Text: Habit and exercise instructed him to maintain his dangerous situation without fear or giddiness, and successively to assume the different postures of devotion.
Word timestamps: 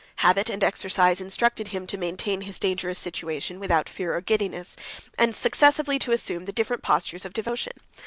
Habit 0.15 0.49
and 0.49 0.63
exercise 0.63 1.21
instructed 1.21 1.67
him 1.67 1.85
to 1.85 1.95
maintain 1.95 2.41
his 2.41 2.57
dangerous 2.57 2.97
situation 2.97 3.59
without 3.59 3.87
fear 3.87 4.15
or 4.15 4.21
giddiness, 4.21 4.75
and 5.15 5.35
successively 5.35 5.99
to 5.99 6.11
assume 6.11 6.45
the 6.45 6.51
different 6.51 6.81
postures 6.81 7.23
of 7.23 7.33
devotion. 7.33 7.73